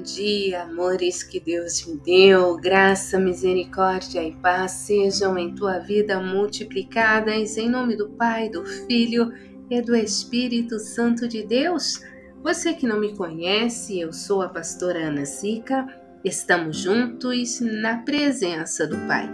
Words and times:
Bom 0.00 0.04
dia, 0.04 0.62
amores 0.62 1.22
que 1.22 1.38
Deus 1.38 1.84
me 1.84 1.98
deu. 1.98 2.56
Graça, 2.56 3.20
misericórdia 3.20 4.24
e 4.24 4.32
paz 4.32 4.72
sejam 4.72 5.36
em 5.36 5.54
tua 5.54 5.78
vida 5.78 6.18
multiplicadas 6.18 7.58
em 7.58 7.68
nome 7.68 7.94
do 7.94 8.08
Pai, 8.08 8.48
do 8.48 8.64
Filho 8.64 9.30
e 9.68 9.82
do 9.82 9.94
Espírito 9.94 10.78
Santo 10.78 11.28
de 11.28 11.42
Deus. 11.42 12.02
Você 12.42 12.72
que 12.72 12.86
não 12.86 12.98
me 12.98 13.14
conhece, 13.14 14.00
eu 14.00 14.10
sou 14.10 14.40
a 14.40 14.48
pastora 14.48 15.08
Ana 15.08 15.26
Sica. 15.26 15.86
Estamos 16.24 16.78
juntos 16.78 17.60
na 17.60 17.98
presença 17.98 18.86
do 18.86 18.96
Pai. 19.06 19.28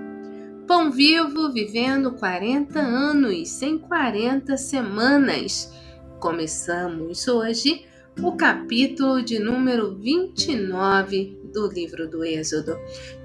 Pão 0.66 0.90
vivo 0.90 1.52
vivendo 1.52 2.10
40 2.10 2.80
anos 2.80 3.62
em 3.62 3.78
40 3.78 4.56
semanas. 4.56 5.72
Começamos 6.18 7.28
hoje 7.28 7.85
o 8.22 8.32
capítulo 8.32 9.22
de 9.22 9.38
número 9.38 9.94
29 9.94 11.38
do 11.52 11.68
livro 11.68 12.08
do 12.08 12.24
Êxodo. 12.24 12.78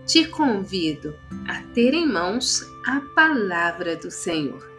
Te 0.06 0.26
convido 0.26 1.16
a 1.48 1.62
ter 1.74 1.94
em 1.94 2.06
mãos 2.06 2.68
a 2.86 3.00
palavra 3.16 3.96
do 3.96 4.12
Senhor. 4.12 4.70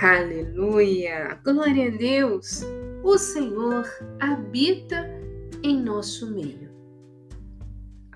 Aleluia! 0.00 1.38
Glória 1.44 1.88
a 1.88 1.96
Deus! 1.96 2.62
O 3.02 3.16
Senhor 3.16 3.84
habita 4.20 5.08
em 5.62 5.80
nosso 5.80 6.30
meio. 6.30 6.67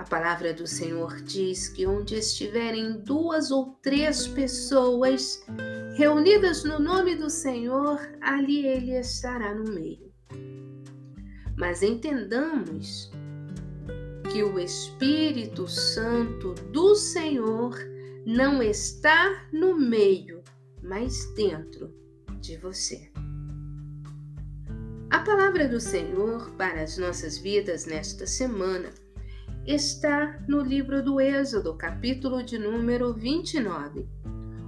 A 0.03 0.05
palavra 0.05 0.53
do 0.53 0.67
Senhor 0.67 1.23
diz 1.23 1.69
que 1.69 1.87
onde 1.87 2.17
estiverem 2.17 3.05
duas 3.05 3.53
ou 3.53 3.79
três 3.81 4.27
pessoas 4.27 5.47
reunidas 5.95 6.65
no 6.65 6.81
nome 6.81 7.15
do 7.15 7.31
Senhor, 7.31 8.01
ali 8.21 8.67
ele 8.67 8.99
estará 8.99 9.55
no 9.55 9.73
meio. 9.73 10.13
Mas 11.57 11.85
entendamos 11.85 13.13
que 14.33 14.43
o 14.43 14.59
Espírito 14.59 15.69
Santo 15.69 16.53
do 16.73 16.97
Senhor 16.97 17.79
não 18.27 18.61
está 18.61 19.47
no 19.53 19.79
meio, 19.79 20.43
mas 20.83 21.33
dentro 21.37 21.95
de 22.41 22.57
você. 22.57 23.09
A 25.11 25.21
palavra 25.21 25.69
do 25.69 25.79
Senhor 25.79 26.51
para 26.57 26.83
as 26.83 26.99
nossas 26.99 27.39
vidas 27.39 27.87
nesta 27.87 28.27
semana 28.27 28.91
está 29.67 30.41
no 30.49 30.61
livro 30.61 31.03
do 31.03 31.21
Êxodo, 31.21 31.75
capítulo 31.75 32.43
de 32.43 32.59
número 32.59 33.13
29. 33.13 34.07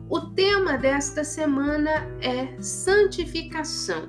O 0.09 0.21
tema 0.21 0.79
desta 0.79 1.25
semana 1.25 1.91
é 2.21 2.61
santificação. 2.63 4.09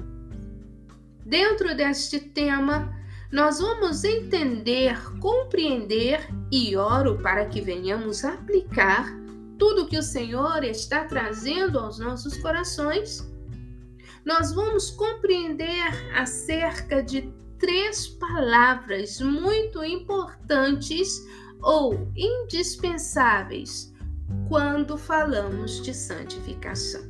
Dentro 1.26 1.76
deste 1.76 2.20
tema, 2.20 2.94
nós 3.32 3.60
vamos 3.60 4.04
entender, 4.04 4.96
compreender 5.20 6.28
e 6.52 6.76
oro 6.76 7.18
para 7.18 7.46
que 7.48 7.62
venhamos 7.62 8.24
aplicar 8.24 9.12
tudo 9.58 9.88
que 9.88 9.98
o 9.98 10.04
Senhor 10.04 10.64
está 10.64 11.06
trazendo 11.06 11.80
aos 11.80 11.98
nossos 11.98 12.38
corações. 12.38 13.28
Nós 14.24 14.54
vamos 14.54 14.92
compreender 14.92 16.14
acerca 16.16 17.02
de 17.02 17.34
três 17.60 18.08
palavras 18.08 19.20
muito 19.20 19.84
importantes 19.84 21.26
ou 21.62 22.12
indispensáveis 22.16 23.94
quando 24.48 24.98
falamos 24.98 25.82
de 25.82 25.94
santificação. 25.94 27.02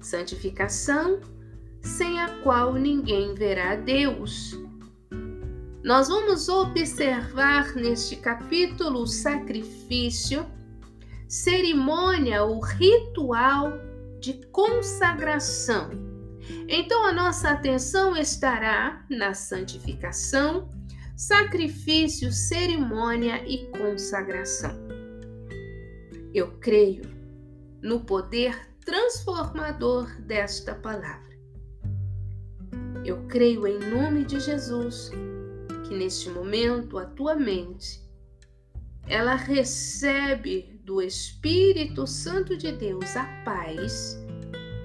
Santificação 0.00 1.20
sem 1.80 2.20
a 2.20 2.28
qual 2.42 2.74
ninguém 2.74 3.34
verá 3.34 3.76
Deus. 3.76 4.56
Nós 5.82 6.08
vamos 6.08 6.48
observar 6.48 7.74
neste 7.74 8.16
capítulo 8.16 9.02
o 9.02 9.06
sacrifício, 9.06 10.44
cerimônia 11.26 12.44
ou 12.44 12.60
ritual 12.60 13.72
de 14.20 14.34
consagração 14.48 16.07
então 16.68 17.04
a 17.04 17.12
nossa 17.12 17.50
atenção 17.50 18.16
estará 18.16 19.04
na 19.08 19.34
santificação, 19.34 20.70
sacrifício, 21.16 22.32
cerimônia 22.32 23.42
e 23.46 23.66
consagração. 23.68 24.74
Eu 26.32 26.52
creio 26.58 27.02
no 27.82 28.00
poder 28.00 28.68
transformador 28.84 30.08
desta 30.22 30.74
palavra. 30.74 31.28
Eu 33.04 33.26
creio 33.26 33.66
em 33.66 33.78
nome 33.78 34.24
de 34.24 34.40
Jesus 34.40 35.10
que 35.86 35.94
neste 35.94 36.28
momento 36.30 36.98
a 36.98 37.06
tua 37.06 37.34
mente 37.34 38.06
ela 39.06 39.34
recebe 39.34 40.78
do 40.84 41.00
Espírito 41.00 42.06
Santo 42.06 42.56
de 42.56 42.72
Deus 42.72 43.16
a 43.16 43.24
paz 43.44 44.18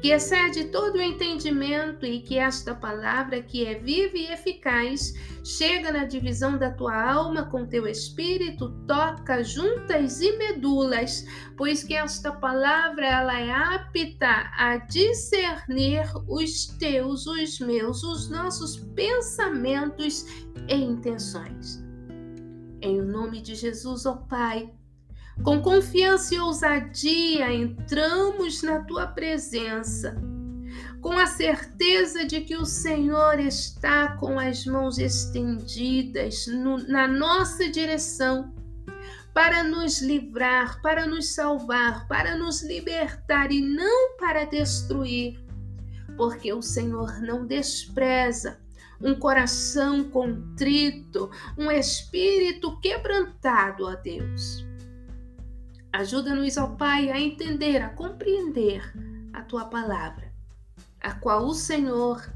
que 0.03 0.09
excede 0.09 0.66
todo 0.66 0.96
o 0.96 1.02
entendimento 1.02 2.06
e 2.06 2.19
que 2.19 2.38
esta 2.38 2.75
palavra, 2.75 3.41
que 3.41 3.66
é 3.66 3.75
viva 3.75 4.18
e 4.18 4.34
eficaz, 4.34 5.14
chega 5.46 5.94
na 5.94 6.03
divisão 6.03 6.58
da 6.58 6.69
tua 6.72 7.09
alma 7.09 7.46
com 7.46 7.66
teu 7.66 7.88
espírito, 7.88 8.69
toca 8.86 9.42
juntas 9.42 10.19
e 10.19 10.38
medulas, 10.38 11.25
pois 11.56 11.86
que 11.86 11.94
esta 11.94 12.34
palavra 12.34 13.06
ela 13.06 13.40
é 13.40 13.50
apta 13.50 14.52
a 14.58 14.75
discernir 14.75 16.03
os 16.28 16.66
teus, 16.78 17.25
os 17.25 17.62
meus, 17.62 18.03
os 18.03 18.30
nossos 18.30 18.75
pensamentos 18.94 20.25
e 20.68 20.75
intenções. 20.75 21.81
Em 22.81 23.02
nome 23.02 23.42
de 23.42 23.56
Jesus, 23.56 24.06
ó 24.06 24.16
oh 24.16 24.28
Pai, 24.28 24.69
com 25.41 25.61
confiança 25.61 26.35
e 26.35 26.39
ousadia 26.39 27.51
entramos 27.51 28.61
na 28.61 28.83
tua 28.83 29.07
presença, 29.07 30.16
com 31.01 31.17
a 31.17 31.25
certeza 31.25 32.25
de 32.25 32.41
que 32.41 32.55
o 32.55 32.66
Senhor 32.66 33.39
está 33.39 34.16
com 34.17 34.39
as 34.39 34.66
mãos 34.66 34.97
estendidas 34.99 36.45
no, 36.47 36.77
na 36.88 37.07
nossa 37.07 37.67
direção 37.69 38.53
para 39.33 39.63
nos 39.63 40.01
livrar, 40.01 40.81
para 40.81 41.07
nos 41.07 41.33
salvar, 41.33 42.07
para 42.07 42.38
nos 42.38 42.61
libertar 42.61 43.51
e 43.51 43.61
não 43.61 44.15
para 44.17 44.45
destruir, 44.45 45.44
porque 46.15 46.53
o 46.53 46.61
Senhor 46.61 47.19
não 47.21 47.45
despreza 47.45 48.61
um 49.01 49.15
coração 49.15 50.03
contrito, 50.09 51.29
um 51.57 51.69
espírito 51.71 52.79
quebrantado 52.79 53.88
a 53.88 53.95
Deus. 53.95 54.63
Ajuda-nos, 55.94 56.58
ó 56.58 56.68
Pai, 56.76 57.12
a 57.12 57.22
entender, 57.22 57.80
a 57.80 57.90
compreender 57.90 58.81
a 59.31 59.44
tua 59.44 59.66
palavra, 59.66 60.34
a 61.00 61.14
qual 61.14 61.46
o 61.46 61.54
Senhor 61.54 62.28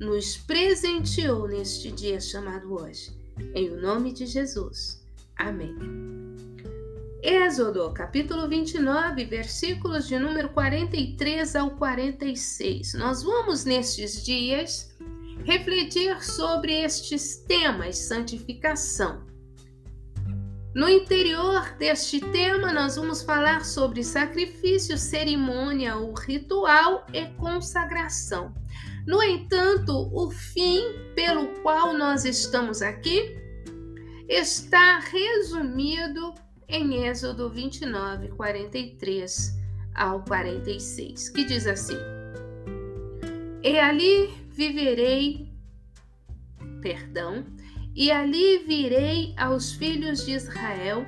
nos 0.00 0.38
presenteou 0.38 1.46
neste 1.46 1.92
dia 1.92 2.18
chamado 2.18 2.72
hoje. 2.72 3.14
Em 3.54 3.68
o 3.68 3.78
nome 3.78 4.14
de 4.14 4.24
Jesus. 4.24 5.04
Amém. 5.36 5.76
Êxodo, 7.22 7.92
capítulo 7.92 8.48
29, 8.48 9.26
versículos 9.26 10.08
de 10.08 10.18
número 10.18 10.48
43 10.48 11.54
ao 11.54 11.72
46. 11.72 12.94
Nós 12.94 13.22
vamos 13.22 13.66
nestes 13.66 14.24
dias 14.24 14.90
refletir 15.44 16.24
sobre 16.24 16.72
estes 16.82 17.36
temas: 17.36 17.98
santificação, 17.98 19.22
no 20.74 20.88
interior 20.88 21.74
deste 21.78 22.18
tema, 22.18 22.72
nós 22.72 22.96
vamos 22.96 23.22
falar 23.22 23.62
sobre 23.64 24.02
sacrifício, 24.02 24.96
cerimônia, 24.96 25.98
o 25.98 26.14
ritual 26.14 27.06
e 27.12 27.26
consagração. 27.36 28.54
No 29.06 29.22
entanto, 29.22 30.08
o 30.14 30.30
fim 30.30 30.82
pelo 31.14 31.48
qual 31.60 31.92
nós 31.92 32.24
estamos 32.24 32.80
aqui 32.80 33.36
está 34.28 35.00
resumido 35.00 36.32
em 36.66 37.04
Êxodo 37.06 37.50
29, 37.50 38.28
43 38.28 39.58
ao 39.94 40.24
46, 40.24 41.28
que 41.28 41.44
diz 41.44 41.66
assim: 41.66 41.98
E 43.62 43.78
ali 43.78 44.32
viverei, 44.48 45.52
perdão, 46.80 47.44
e 47.94 48.10
ali 48.10 48.58
virei 48.58 49.34
aos 49.36 49.72
filhos 49.72 50.24
de 50.24 50.32
Israel, 50.32 51.04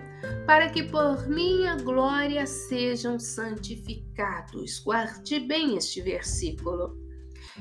para 0.46 0.68
que 0.68 0.82
por 0.82 1.28
minha 1.28 1.76
glória 1.76 2.46
sejam 2.46 3.18
santificados. 3.18 4.80
Guarde 4.80 5.40
bem 5.40 5.76
este 5.76 6.02
versículo. 6.02 6.96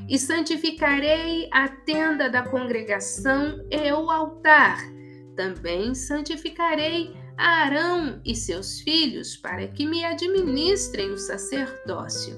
E 0.10 0.18
santificarei 0.18 1.48
a 1.52 1.68
tenda 1.68 2.30
da 2.30 2.44
congregação 2.44 3.64
e 3.70 3.92
o 3.92 4.10
altar. 4.10 4.80
Também 5.36 5.94
santificarei 5.94 7.14
Arão 7.38 8.22
e 8.24 8.36
seus 8.36 8.80
filhos 8.81 9.36
para 9.36 9.68
que 9.68 9.86
me 9.86 10.04
administrem 10.04 11.12
o 11.12 11.18
sacerdócio. 11.18 12.36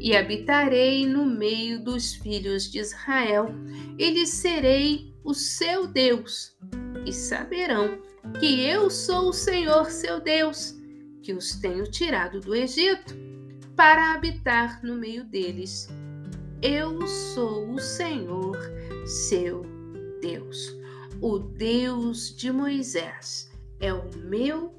E 0.00 0.16
habitarei 0.16 1.06
no 1.06 1.26
meio 1.26 1.82
dos 1.82 2.14
filhos 2.14 2.70
de 2.70 2.78
Israel, 2.78 3.48
e 3.98 4.10
lhes 4.10 4.30
serei 4.30 5.12
o 5.28 5.34
seu 5.34 5.86
Deus, 5.86 6.56
e 7.04 7.12
saberão 7.12 8.00
que 8.40 8.62
eu 8.64 8.88
sou 8.88 9.28
o 9.28 9.32
Senhor 9.34 9.90
seu 9.90 10.22
Deus, 10.22 10.74
que 11.22 11.34
os 11.34 11.54
tenho 11.56 11.84
tirado 11.84 12.40
do 12.40 12.54
Egito, 12.54 13.14
para 13.76 14.14
habitar 14.14 14.82
no 14.82 14.94
meio 14.94 15.24
deles. 15.24 15.86
Eu 16.62 17.06
sou 17.06 17.74
o 17.74 17.78
Senhor 17.78 18.56
seu 19.04 19.66
Deus, 20.22 20.74
o 21.20 21.38
Deus 21.38 22.34
de 22.34 22.50
Moisés 22.50 23.52
é 23.80 23.92
o 23.92 24.08
meu 24.24 24.74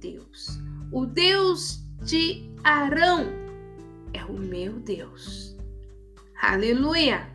Deus. 0.00 0.58
O 0.90 1.04
Deus 1.04 1.84
de 2.02 2.50
Arão 2.64 3.26
é 4.14 4.24
o 4.24 4.32
meu 4.32 4.80
Deus. 4.80 5.54
Aleluia! 6.40 7.28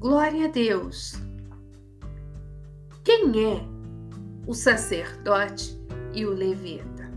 Glória 0.00 0.46
a 0.46 0.48
Deus! 0.48 1.27
Quem 3.08 3.42
é 3.42 3.62
o 4.46 4.52
sacerdote 4.52 5.80
e 6.12 6.26
o 6.26 6.30
levita? 6.30 7.10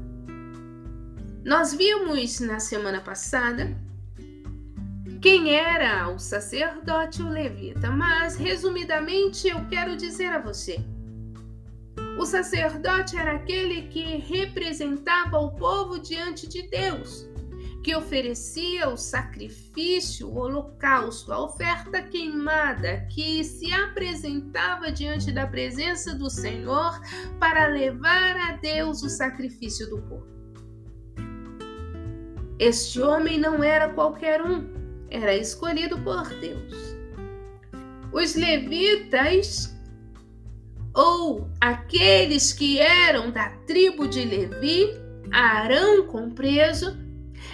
Nós 1.44 1.74
vimos 1.74 2.40
na 2.40 2.62
semana 2.62 3.02
passada 3.02 3.78
quem 5.22 5.54
era 5.54 6.08
o 6.08 6.18
sacerdote 6.18 7.22
e 7.22 7.26
o 7.26 7.30
levita, 7.30 7.92
mas 7.92 8.38
resumidamente 8.38 9.50
eu 9.50 9.68
quero 9.68 9.98
dizer 9.98 10.28
a 10.28 10.40
você 10.40 10.82
o 12.22 12.26
sacerdote 12.26 13.18
era 13.18 13.34
aquele 13.34 13.88
que 13.88 14.18
representava 14.18 15.40
o 15.40 15.52
povo 15.52 16.00
diante 16.00 16.48
de 16.48 16.62
Deus, 16.70 17.28
que 17.84 17.96
oferecia 17.96 18.90
o 18.90 18.98
sacrifício, 18.98 20.28
o 20.28 20.38
holocausto, 20.38 21.34
a 21.34 21.44
oferta 21.44 22.02
queimada, 22.02 23.08
que 23.10 23.44
se 23.44 23.74
apresentava 23.74 24.92
diante 24.92 25.32
da 25.32 25.48
presença 25.48 26.14
do 26.14 26.30
Senhor 26.30 27.00
para 27.40 27.68
levar 27.68 28.38
a 28.38 28.52
Deus 28.58 29.02
o 29.02 29.10
sacrifício 29.10 29.90
do 29.90 30.02
povo. 30.04 30.28
Este 32.60 33.02
homem 33.02 33.40
não 33.40 33.64
era 33.64 33.90
qualquer 33.90 34.42
um, 34.44 34.70
era 35.10 35.36
escolhido 35.36 35.98
por 36.00 36.30
Deus. 36.40 36.96
Os 38.14 38.36
levitas 38.36 39.76
ou 40.94 41.50
aqueles 41.60 42.54
que 42.54 42.78
eram 42.78 43.32
da 43.32 43.50
tribo 43.66 44.08
de 44.08 44.24
Levi, 44.26 44.90
Arão 45.32 46.06
compreso, 46.06 47.01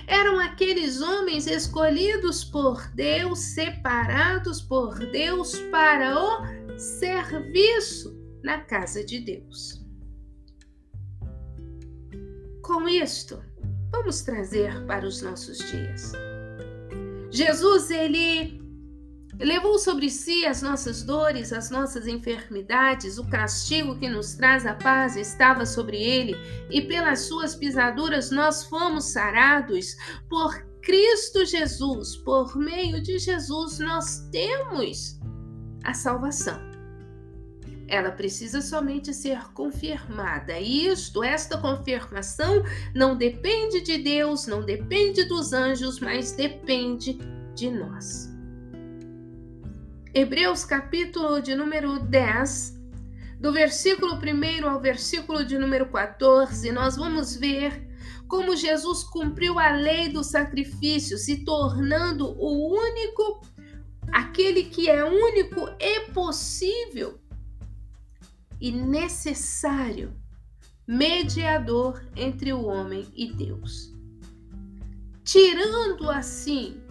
eram 0.07 0.39
aqueles 0.39 1.01
homens 1.01 1.47
escolhidos 1.47 2.43
por 2.43 2.87
Deus, 2.93 3.39
separados 3.39 4.61
por 4.61 4.97
Deus 5.11 5.57
para 5.71 6.19
o 6.19 6.77
serviço 6.77 8.17
na 8.43 8.59
casa 8.61 9.03
de 9.03 9.19
Deus. 9.19 9.85
Com 12.61 12.87
isto, 12.87 13.41
vamos 13.91 14.21
trazer 14.21 14.85
para 14.85 15.05
os 15.05 15.21
nossos 15.21 15.57
dias. 15.57 16.11
Jesus, 17.31 17.89
ele 17.91 18.66
Levou 19.39 19.77
sobre 19.77 20.09
si 20.09 20.45
as 20.47 20.63
nossas 20.63 21.03
dores, 21.03 21.53
as 21.53 21.69
nossas 21.69 22.07
enfermidades, 22.07 23.19
o 23.19 23.29
castigo 23.29 23.97
que 23.97 24.09
nos 24.09 24.33
traz 24.33 24.65
a 24.65 24.73
paz 24.73 25.15
estava 25.15 25.63
sobre 25.63 25.97
ele, 25.97 26.35
e 26.71 26.81
pelas 26.81 27.21
suas 27.21 27.53
pisaduras 27.53 28.31
nós 28.31 28.63
fomos 28.63 29.05
sarados. 29.05 29.95
Por 30.27 30.59
Cristo 30.81 31.45
Jesus, 31.45 32.17
por 32.17 32.57
meio 32.57 33.01
de 33.03 33.19
Jesus, 33.19 33.77
nós 33.77 34.27
temos 34.31 35.19
a 35.83 35.93
salvação. 35.93 36.59
Ela 37.87 38.11
precisa 38.11 38.59
somente 38.59 39.13
ser 39.13 39.39
confirmada. 39.53 40.59
E 40.59 40.87
isto, 40.87 41.23
esta 41.23 41.57
confirmação, 41.57 42.63
não 42.93 43.15
depende 43.15 43.81
de 43.81 43.99
Deus, 43.99 44.47
não 44.47 44.65
depende 44.65 45.23
dos 45.25 45.53
anjos, 45.53 45.99
mas 45.99 46.31
depende 46.31 47.17
de 47.55 47.69
nós. 47.69 48.36
Hebreus 50.17 50.65
capítulo 50.65 51.39
de 51.39 51.53
número 51.53 51.99
10, 51.99 52.75
do 53.39 53.53
versículo 53.53 54.15
1 54.15 54.67
ao 54.67 54.81
versículo 54.81 55.45
de 55.45 55.59
número 55.59 55.91
14, 55.91 56.71
nós 56.71 56.95
vamos 56.95 57.35
ver 57.35 57.87
como 58.27 58.55
Jesus 58.55 59.03
cumpriu 59.03 59.59
a 59.59 59.69
lei 59.69 60.09
do 60.09 60.23
sacrifício, 60.23 61.19
se 61.19 61.45
tornando 61.45 62.35
o 62.35 62.75
único, 62.75 63.45
aquele 64.11 64.63
que 64.63 64.89
é 64.89 65.03
único 65.05 65.69
e 65.79 66.09
possível 66.11 67.21
e 68.59 68.71
necessário 68.71 70.19
mediador 70.87 72.03
entre 72.15 72.51
o 72.53 72.65
homem 72.65 73.07
e 73.15 73.31
Deus. 73.31 73.93
Tirando 75.23 76.09
assim 76.09 76.81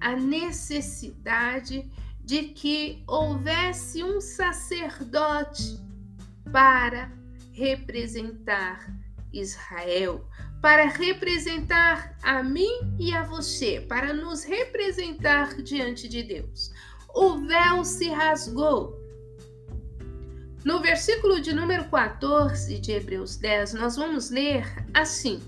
a 0.00 0.14
necessidade 0.14 1.82
de 1.82 2.03
que 2.26 3.02
houvesse 3.06 4.02
um 4.02 4.20
sacerdote 4.20 5.78
para 6.50 7.12
representar 7.52 8.90
Israel, 9.32 10.26
para 10.62 10.88
representar 10.88 12.16
a 12.22 12.42
mim 12.42 12.96
e 12.98 13.14
a 13.14 13.22
você, 13.22 13.80
para 13.80 14.12
nos 14.12 14.44
representar 14.44 15.62
diante 15.62 16.08
de 16.08 16.22
Deus. 16.22 16.72
O 17.14 17.38
véu 17.38 17.84
se 17.84 18.08
rasgou. 18.08 18.98
No 20.64 20.80
versículo 20.80 21.40
de 21.40 21.52
número 21.52 21.84
14 21.90 22.78
de 22.80 22.92
Hebreus 22.92 23.36
10, 23.36 23.74
nós 23.74 23.96
vamos 23.96 24.30
ler 24.30 24.64
assim: 24.94 25.40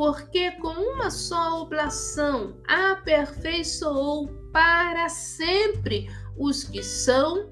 Porque 0.00 0.52
com 0.52 0.72
uma 0.72 1.10
só 1.10 1.60
oblação 1.60 2.56
aperfeiçoou 2.66 4.28
para 4.50 5.10
sempre 5.10 6.08
os 6.38 6.64
que 6.64 6.82
são 6.82 7.50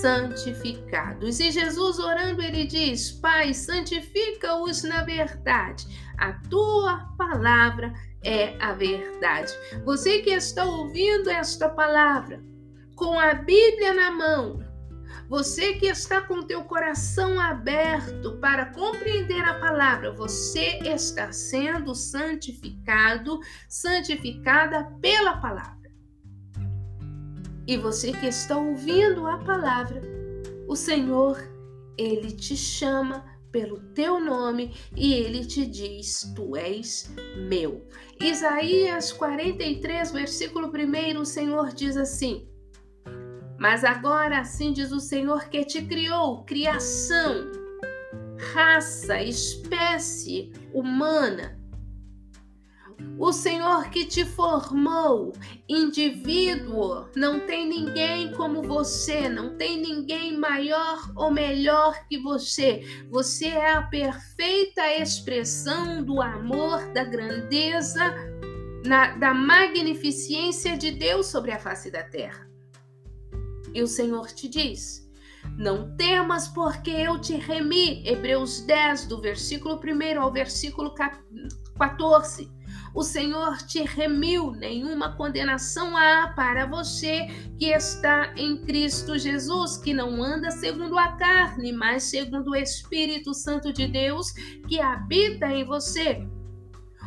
santificados. 0.00 1.40
E 1.40 1.50
Jesus 1.50 1.98
orando, 1.98 2.40
ele 2.40 2.64
diz: 2.64 3.10
Pai, 3.10 3.52
santifica-os 3.52 4.82
na 4.82 5.04
verdade. 5.04 5.86
A 6.16 6.32
tua 6.48 7.06
palavra 7.18 7.92
é 8.24 8.56
a 8.58 8.72
verdade. 8.72 9.52
Você 9.84 10.22
que 10.22 10.30
está 10.30 10.64
ouvindo 10.64 11.28
esta 11.28 11.68
palavra 11.68 12.42
com 12.96 13.20
a 13.20 13.34
Bíblia 13.34 13.92
na 13.92 14.10
mão, 14.10 14.64
você 15.28 15.74
que 15.74 15.86
está 15.86 16.20
com 16.20 16.42
teu 16.42 16.64
coração 16.64 17.38
aberto 17.38 18.38
para 18.38 18.66
compreender 18.66 19.42
a 19.42 19.60
palavra, 19.60 20.12
você 20.12 20.78
está 20.84 21.32
sendo 21.32 21.94
santificado, 21.94 23.40
santificada 23.68 24.84
pela 25.00 25.36
palavra. 25.38 25.90
E 27.66 27.76
você 27.76 28.12
que 28.12 28.26
está 28.26 28.56
ouvindo 28.56 29.26
a 29.26 29.38
palavra, 29.38 30.02
o 30.66 30.74
Senhor, 30.74 31.38
ele 31.96 32.32
te 32.32 32.56
chama 32.56 33.24
pelo 33.52 33.80
teu 33.94 34.20
nome 34.20 34.72
e 34.96 35.12
ele 35.14 35.44
te 35.44 35.66
diz: 35.66 36.32
Tu 36.34 36.56
és 36.56 37.12
meu. 37.48 37.86
Isaías 38.20 39.12
43, 39.12 40.12
versículo 40.12 40.72
1, 40.72 41.20
o 41.20 41.26
Senhor 41.26 41.72
diz 41.72 41.96
assim: 41.96 42.48
Mas 43.60 43.84
agora 43.84 44.40
assim 44.40 44.72
diz 44.72 44.90
o 44.90 44.98
Senhor 44.98 45.44
que 45.48 45.64
te 45.64 45.82
criou, 45.82 46.42
criação, 46.44 47.52
raça, 48.52 49.22
espécie 49.22 50.50
humana 50.72 51.60
o 53.18 53.32
Senhor 53.32 53.90
que 53.90 54.04
te 54.06 54.24
formou, 54.24 55.32
indivíduo, 55.68 57.06
não 57.14 57.40
tem 57.40 57.68
ninguém 57.68 58.32
como 58.32 58.62
você, 58.62 59.28
não 59.28 59.56
tem 59.56 59.78
ninguém 59.78 60.36
maior 60.36 61.12
ou 61.14 61.30
melhor 61.30 62.06
que 62.08 62.18
você. 62.18 62.82
Você 63.10 63.48
é 63.48 63.72
a 63.72 63.82
perfeita 63.82 64.90
expressão 64.94 66.02
do 66.02 66.22
amor, 66.22 66.92
da 66.92 67.04
grandeza, 67.04 68.14
na, 68.86 69.16
da 69.16 69.34
magnificência 69.34 70.76
de 70.76 70.90
Deus 70.90 71.26
sobre 71.26 71.52
a 71.52 71.58
face 71.58 71.90
da 71.90 72.02
terra. 72.02 72.49
E 73.74 73.82
o 73.82 73.86
Senhor 73.86 74.28
te 74.28 74.48
diz: 74.48 75.10
não 75.56 75.94
temas, 75.96 76.48
porque 76.48 76.90
eu 76.90 77.20
te 77.20 77.36
remi. 77.36 78.06
Hebreus 78.06 78.60
10, 78.62 79.06
do 79.06 79.20
versículo 79.20 79.80
1 79.82 80.20
ao 80.20 80.32
versículo 80.32 80.94
14. 80.94 82.50
o 82.94 83.02
Senhor 83.02 83.56
te 83.58 83.82
remiu, 83.82 84.50
nenhuma 84.50 85.16
condenação 85.16 85.96
há 85.96 86.32
para 86.34 86.66
você 86.66 87.26
que 87.56 87.66
está 87.66 88.34
em 88.36 88.58
Cristo 88.64 89.16
Jesus, 89.16 89.76
que 89.76 89.94
não 89.94 90.22
anda 90.22 90.50
segundo 90.50 90.98
a 90.98 91.12
carne, 91.12 91.72
mas 91.72 92.04
segundo 92.04 92.50
o 92.50 92.56
Espírito 92.56 93.32
Santo 93.32 93.72
de 93.72 93.86
Deus 93.86 94.32
que 94.68 94.80
habita 94.80 95.46
em 95.46 95.64
você. 95.64 96.26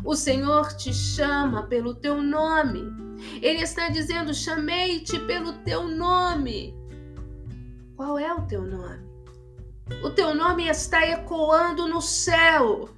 O 0.06 0.16
Senhor 0.16 0.74
te 0.74 0.94
chama 0.94 1.64
pelo 1.68 1.94
teu 1.96 2.22
nome. 2.22 3.03
Ele 3.42 3.62
está 3.62 3.90
dizendo: 3.90 4.34
chamei-te 4.34 5.20
pelo 5.20 5.54
teu 5.60 5.88
nome. 5.88 6.76
Qual 7.96 8.18
é 8.18 8.34
o 8.34 8.42
teu 8.44 8.62
nome? 8.62 9.04
O 10.04 10.10
teu 10.10 10.34
nome 10.34 10.68
está 10.68 11.06
ecoando 11.06 11.88
no 11.88 12.02
céu. 12.02 12.90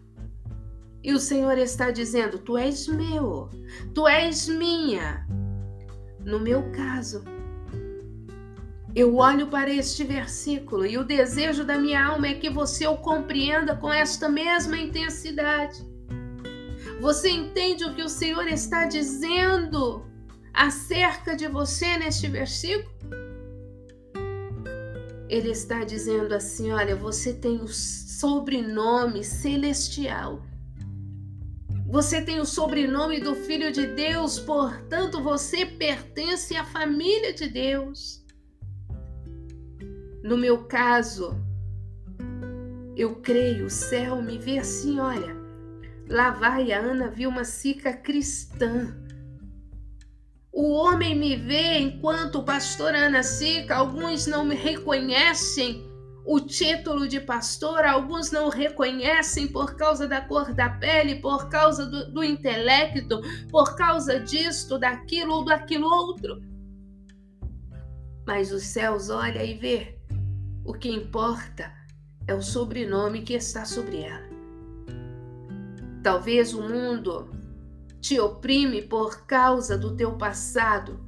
E 1.03 1.13
o 1.13 1.19
Senhor 1.19 1.57
está 1.57 1.91
dizendo: 1.91 2.39
Tu 2.39 2.57
és 2.57 2.87
meu, 2.87 3.49
tu 3.93 4.07
és 4.07 4.47
minha. 4.47 5.27
No 6.19 6.39
meu 6.39 6.71
caso, 6.71 7.23
eu 8.95 9.17
olho 9.17 9.47
para 9.47 9.69
este 9.69 10.03
versículo 10.03 10.85
e 10.85 10.97
o 10.97 11.03
desejo 11.03 11.65
da 11.65 11.77
minha 11.77 12.03
alma 12.03 12.27
é 12.27 12.33
que 12.33 12.49
você 12.49 12.87
o 12.87 12.97
compreenda 12.97 13.75
com 13.75 13.91
esta 13.91 14.29
mesma 14.29 14.77
intensidade. 14.77 15.85
Você 17.01 17.29
entende 17.29 17.83
o 17.83 17.93
que 17.93 18.01
o 18.01 18.09
Senhor 18.09 18.47
está 18.47 18.85
dizendo 18.85 20.05
acerca 20.55 21.35
de 21.35 21.47
você 21.47 21.97
neste 21.97 22.27
versículo? 22.27 22.95
Ele 25.27 25.51
está 25.51 25.83
dizendo 25.83 26.33
assim: 26.33 26.71
olha, 26.71 26.95
você 26.95 27.33
tem 27.33 27.61
o 27.61 27.67
sobrenome 27.67 29.23
celestial. 29.23 30.41
Você 31.87 32.21
tem 32.21 32.39
o 32.39 32.45
sobrenome 32.45 33.19
do 33.19 33.35
Filho 33.35 33.71
de 33.71 33.85
Deus, 33.87 34.39
portanto, 34.39 35.21
você 35.21 35.65
pertence 35.65 36.55
à 36.55 36.63
família 36.63 37.33
de 37.33 37.47
Deus. 37.47 38.25
No 40.23 40.35
meu 40.35 40.65
caso, 40.65 41.39
eu 42.97 43.15
creio, 43.17 43.67
o 43.67 43.69
céu 43.69 44.21
me 44.21 44.37
vê 44.37 44.57
assim, 44.59 44.99
olha. 44.99 45.35
Lá 46.09 46.31
vai 46.31 46.71
a 46.71 46.79
Ana 46.79 47.09
Vilma 47.09 47.43
Sica 47.43 47.93
cristã. 47.93 49.04
O 50.55 50.71
homem 50.71 51.13
me 51.13 51.35
vê 51.35 51.79
enquanto 51.79 52.41
pastor 52.41 52.95
Ana 52.95 53.21
Sica, 53.21 53.75
alguns 53.75 54.25
não 54.25 54.45
me 54.45 54.55
reconhecem 54.55 55.83
o 56.25 56.39
título 56.39 57.09
de 57.09 57.19
pastor, 57.19 57.83
alguns 57.83 58.31
não 58.31 58.47
reconhecem 58.47 59.49
por 59.49 59.75
causa 59.75 60.07
da 60.07 60.21
cor 60.21 60.53
da 60.53 60.69
pele, 60.69 61.15
por 61.15 61.49
causa 61.49 61.85
do, 61.85 62.09
do 62.09 62.23
intelecto, 62.23 63.19
por 63.49 63.75
causa 63.75 64.17
disto, 64.21 64.79
daquilo 64.79 65.33
ou 65.33 65.45
daquilo 65.45 65.87
outro. 65.87 66.41
Mas 68.25 68.53
os 68.53 68.63
céus 68.63 69.09
olha 69.09 69.43
e 69.43 69.55
vê. 69.55 69.99
O 70.63 70.73
que 70.73 70.89
importa 70.89 71.69
é 72.25 72.33
o 72.33 72.41
sobrenome 72.41 73.23
que 73.23 73.33
está 73.33 73.65
sobre 73.65 74.03
ela. 74.03 74.29
Talvez 76.01 76.53
o 76.53 76.61
mundo 76.61 77.34
te 78.05 78.19
oprime 78.19 78.83
por 78.83 79.25
causa 79.25 79.75
do 79.75 79.95
teu 79.95 80.11
passado. 80.15 81.03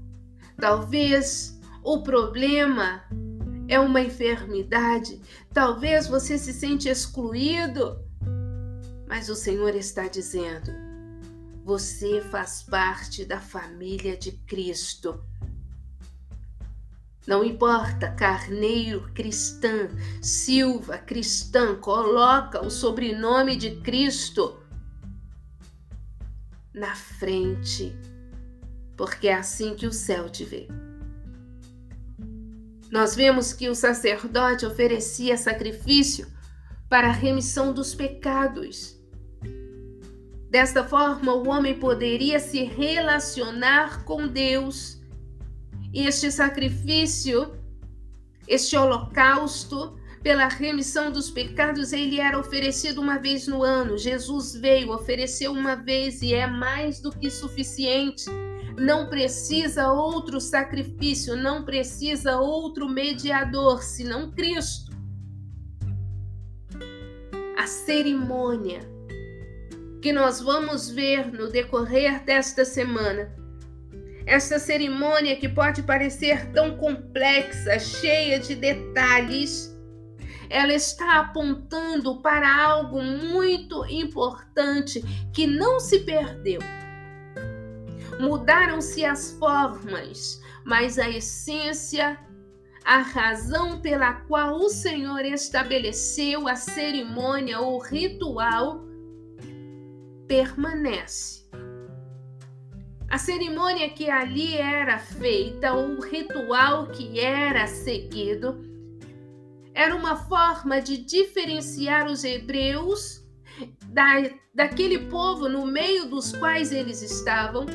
Talvez 0.59 1.59
o 1.83 2.01
problema 2.01 3.03
é 3.67 3.79
uma 3.79 4.01
enfermidade, 4.01 5.21
talvez 5.53 6.07
você 6.07 6.39
se 6.39 6.51
sente 6.51 6.89
excluído, 6.89 7.99
mas 9.07 9.29
o 9.29 9.35
Senhor 9.35 9.75
está 9.75 10.07
dizendo: 10.07 10.71
você 11.63 12.19
faz 12.31 12.63
parte 12.63 13.23
da 13.23 13.39
família 13.39 14.17
de 14.17 14.31
Cristo. 14.31 15.23
Não 17.27 17.43
importa, 17.43 18.09
Carneiro 18.13 19.11
cristã, 19.13 19.87
Silva 20.19 20.97
cristã, 20.97 21.75
coloca 21.75 22.65
o 22.65 22.71
sobrenome 22.71 23.55
de 23.55 23.75
Cristo 23.81 24.65
na 26.77 26.95
frente, 26.95 27.95
porque 28.95 29.27
é 29.27 29.33
assim 29.33 29.73
que 29.75 29.87
o 29.87 29.91
céu 29.91 30.29
te 30.29 30.45
vê. 30.45 30.67
Nós 32.91 33.15
vemos 33.15 33.51
que 33.51 33.67
o 33.67 33.75
sacerdote 33.75 34.65
oferecia 34.65 35.37
sacrifício 35.37 36.27
para 36.87 37.09
a 37.09 37.11
remissão 37.11 37.73
dos 37.73 37.93
pecados. 37.93 38.95
Desta 40.49 40.83
forma, 40.83 41.33
o 41.33 41.49
homem 41.49 41.77
poderia 41.77 42.39
se 42.39 42.63
relacionar 42.63 44.05
com 44.05 44.27
Deus. 44.27 45.01
Este 45.93 46.31
sacrifício, 46.31 47.53
este 48.47 48.77
holocausto, 48.77 49.96
pela 50.23 50.47
remissão 50.47 51.11
dos 51.11 51.29
pecados, 51.29 51.93
ele 51.93 52.19
era 52.19 52.39
oferecido 52.39 53.01
uma 53.01 53.17
vez 53.17 53.47
no 53.47 53.63
ano. 53.63 53.97
Jesus 53.97 54.55
veio, 54.55 54.91
ofereceu 54.91 55.51
uma 55.51 55.75
vez 55.75 56.21
e 56.21 56.33
é 56.33 56.47
mais 56.47 56.99
do 56.99 57.11
que 57.11 57.29
suficiente 57.29 58.25
não 58.77 59.09
precisa 59.09 59.91
outro 59.91 60.39
sacrifício, 60.39 61.35
não 61.35 61.65
precisa 61.65 62.37
outro 62.37 62.87
mediador 62.87 63.81
senão 63.81 64.31
Cristo. 64.31 64.95
A 67.57 67.65
cerimônia 67.65 68.81
que 69.99 70.13
nós 70.13 70.39
vamos 70.39 70.89
ver 70.89 71.31
no 71.33 71.49
decorrer 71.49 72.23
desta 72.23 72.63
semana. 72.63 73.35
Esta 74.27 74.59
cerimônia 74.59 75.35
que 75.37 75.49
pode 75.49 75.81
parecer 75.81 76.51
tão 76.51 76.77
complexa, 76.77 77.79
cheia 77.79 78.39
de 78.39 78.53
detalhes, 78.53 79.75
ela 80.49 80.73
está 80.73 81.19
apontando 81.19 82.21
para 82.21 82.63
algo 82.63 83.01
muito 83.01 83.85
importante 83.85 85.01
que 85.33 85.47
não 85.47 85.79
se 85.79 85.99
perdeu 85.99 86.59
Mudaram-se 88.19 89.05
as 89.05 89.31
formas, 89.33 90.41
mas 90.65 90.97
a 90.97 91.07
essência, 91.07 92.19
a 92.83 92.97
razão 92.97 93.79
pela 93.79 94.13
qual 94.13 94.55
o 94.55 94.69
Senhor 94.69 95.23
estabeleceu 95.23 96.47
a 96.47 96.55
cerimônia 96.55 97.59
ou 97.59 97.79
ritual, 97.79 98.83
permanece. 100.27 101.47
A 103.07 103.19
cerimônia 103.19 103.89
que 103.91 104.09
ali 104.09 104.57
era 104.57 104.97
feita, 104.97 105.73
o 105.73 106.01
ritual 106.01 106.87
que 106.87 107.19
era 107.19 107.67
seguido, 107.67 108.66
era 109.77 109.95
uma 109.95 110.15
forma 110.15 110.81
de 110.81 110.97
diferenciar 110.97 112.07
os 112.07 112.23
hebreus 112.23 113.23
da, 113.85 114.27
daquele 114.51 114.97
povo 115.07 115.47
no 115.47 115.67
meio 115.67 116.09
dos 116.09 116.35
quais 116.35 116.71
eles 116.71 117.03
estavam. 117.03 117.67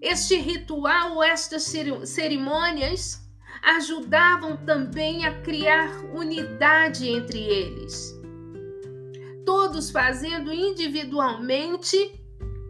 Este 0.00 0.36
ritual 0.36 1.20
estas 1.24 1.64
cerimônias 2.04 3.28
ajudavam 3.64 4.56
também 4.58 5.26
a 5.26 5.42
criar 5.42 5.90
unidade 6.14 7.08
entre 7.08 7.40
eles, 7.40 8.16
todos 9.44 9.90
fazendo 9.90 10.52
individualmente 10.52 12.17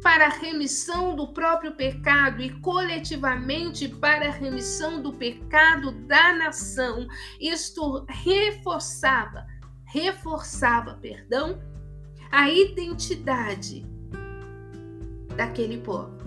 para 0.02 0.26
a 0.26 0.30
remissão 0.30 1.14
do 1.16 1.28
próprio 1.28 1.72
pecado 1.72 2.40
e 2.40 2.50
coletivamente 2.60 3.88
para 3.88 4.28
a 4.28 4.32
remissão 4.32 5.02
do 5.02 5.12
pecado 5.12 5.92
da 6.06 6.32
nação. 6.34 7.06
Isto 7.40 8.04
reforçava, 8.08 9.46
reforçava, 9.84 10.94
perdão, 10.94 11.60
a 12.30 12.50
identidade 12.50 13.86
daquele 15.36 15.78
povo 15.78 16.18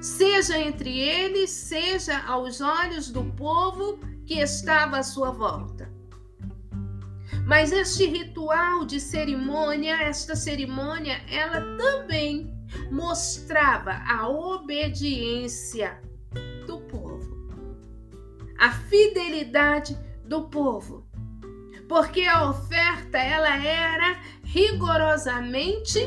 seja 0.00 0.58
entre 0.58 0.98
eles, 0.98 1.50
seja 1.50 2.18
aos 2.26 2.60
olhos 2.60 3.10
do 3.10 3.24
povo 3.24 3.98
que 4.26 4.34
estava 4.40 4.98
à 4.98 5.02
sua 5.02 5.30
volta. 5.30 5.90
Mas 7.46 7.72
este 7.72 8.06
ritual 8.06 8.84
de 8.84 9.00
cerimônia, 9.00 10.02
esta 10.02 10.36
cerimônia, 10.36 11.22
ela 11.30 11.76
também 11.76 12.57
mostrava 12.90 13.92
a 14.06 14.28
obediência 14.28 16.00
do 16.66 16.80
povo, 16.82 17.48
a 18.58 18.70
fidelidade 18.70 19.98
do 20.24 20.48
povo, 20.48 21.06
porque 21.88 22.22
a 22.22 22.50
oferta 22.50 23.18
ela 23.18 23.56
era 23.56 24.20
rigorosamente 24.44 26.00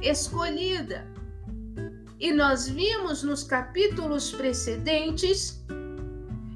escolhida. 0.00 1.06
E 2.18 2.32
nós 2.32 2.68
vimos 2.68 3.22
nos 3.22 3.42
capítulos 3.44 4.32
precedentes 4.32 5.64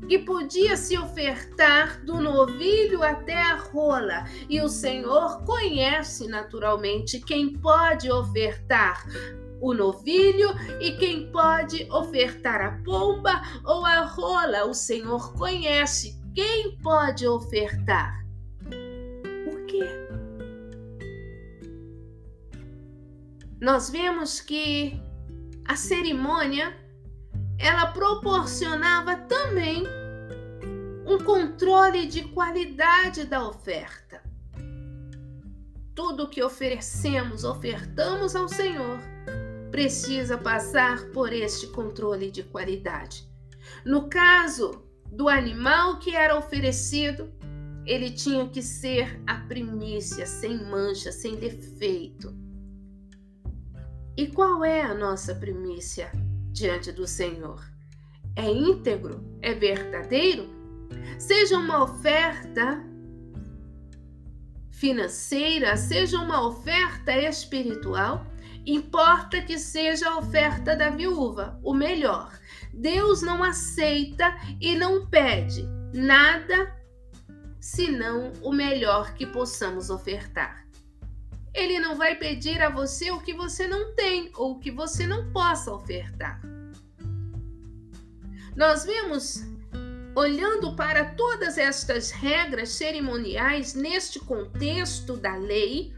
que 0.08 0.18
podia 0.18 0.76
se 0.76 0.96
ofertar 0.96 2.02
do 2.04 2.18
novilho 2.20 3.02
até 3.02 3.36
a 3.36 3.56
rola, 3.56 4.24
e 4.48 4.60
o 4.60 4.68
Senhor 4.68 5.44
conhece 5.44 6.26
naturalmente 6.26 7.20
quem 7.20 7.52
pode 7.58 8.10
ofertar 8.10 9.04
o 9.60 9.74
novilho 9.74 10.48
e 10.80 10.92
quem 10.92 11.30
pode 11.30 11.86
ofertar 11.90 12.60
a 12.60 12.82
pomba 12.84 13.42
ou 13.64 13.84
a 13.84 14.00
rola. 14.04 14.64
O 14.64 14.72
Senhor 14.72 15.34
conhece 15.34 16.18
quem 16.34 16.78
pode 16.78 17.26
ofertar. 17.26 18.24
Por 19.44 19.66
quê? 19.66 19.84
Nós 23.60 23.90
vemos 23.90 24.40
que 24.40 25.02
a 25.66 25.74
cerimônia 25.74 26.76
ela 27.58 27.86
proporcionava 27.86 29.16
também 29.16 29.82
um 31.08 31.18
controle 31.24 32.06
de 32.06 32.22
qualidade 32.24 33.24
da 33.24 33.48
oferta. 33.48 34.22
Tudo 35.94 36.28
que 36.28 36.42
oferecemos, 36.42 37.44
ofertamos 37.44 38.36
ao 38.36 38.46
Senhor, 38.46 39.00
precisa 39.70 40.36
passar 40.36 41.06
por 41.06 41.32
este 41.32 41.66
controle 41.68 42.30
de 42.30 42.42
qualidade. 42.42 43.26
No 43.86 44.10
caso 44.10 44.84
do 45.10 45.30
animal 45.30 45.98
que 45.98 46.14
era 46.14 46.36
oferecido, 46.36 47.32
ele 47.86 48.10
tinha 48.10 48.46
que 48.46 48.60
ser 48.60 49.18
a 49.26 49.36
primícia, 49.36 50.26
sem 50.26 50.62
mancha, 50.62 51.10
sem 51.10 51.36
defeito. 51.36 52.36
E 54.14 54.26
qual 54.26 54.62
é 54.62 54.82
a 54.82 54.92
nossa 54.92 55.34
primícia 55.34 56.12
diante 56.52 56.92
do 56.92 57.06
Senhor? 57.06 57.64
É 58.36 58.44
íntegro? 58.50 59.24
É 59.40 59.54
verdadeiro? 59.54 60.57
Seja 61.18 61.58
uma 61.58 61.82
oferta 61.82 62.84
financeira, 64.70 65.76
seja 65.76 66.18
uma 66.18 66.46
oferta 66.46 67.12
espiritual, 67.16 68.24
Importa 68.68 69.40
que 69.40 69.58
seja 69.58 70.10
a 70.10 70.18
oferta 70.18 70.76
da 70.76 70.90
viúva, 70.90 71.58
o 71.62 71.72
melhor. 71.72 72.38
Deus 72.70 73.22
não 73.22 73.42
aceita 73.42 74.36
e 74.60 74.76
não 74.76 75.06
pede 75.06 75.66
nada 75.94 76.76
senão 77.58 78.30
o 78.42 78.52
melhor 78.52 79.14
que 79.14 79.24
possamos 79.24 79.88
ofertar. 79.88 80.66
Ele 81.54 81.80
não 81.80 81.96
vai 81.96 82.16
pedir 82.16 82.60
a 82.60 82.68
você 82.68 83.10
o 83.10 83.20
que 83.20 83.32
você 83.32 83.66
não 83.66 83.94
tem 83.94 84.30
ou 84.34 84.52
o 84.52 84.58
que 84.58 84.70
você 84.70 85.06
não 85.06 85.32
possa 85.32 85.72
ofertar. 85.72 86.38
Nós 88.54 88.84
vemos, 88.84 89.46
olhando 90.18 90.74
para 90.74 91.04
todas 91.04 91.56
estas 91.56 92.10
regras 92.10 92.70
cerimoniais 92.70 93.74
neste 93.74 94.18
contexto 94.18 95.16
da 95.16 95.36
lei, 95.36 95.94